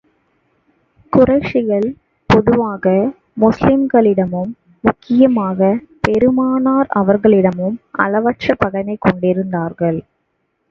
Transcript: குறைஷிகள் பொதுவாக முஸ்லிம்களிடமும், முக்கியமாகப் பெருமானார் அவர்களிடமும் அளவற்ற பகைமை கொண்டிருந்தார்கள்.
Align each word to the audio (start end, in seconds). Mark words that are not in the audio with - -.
குறைஷிகள் 1.13 1.85
பொதுவாக 2.29 2.93
முஸ்லிம்களிடமும், 3.41 4.51
முக்கியமாகப் 4.83 5.85
பெருமானார் 6.01 6.89
அவர்களிடமும் 6.99 7.77
அளவற்ற 8.01 8.55
பகைமை 8.59 8.97
கொண்டிருந்தார்கள். 8.99 10.01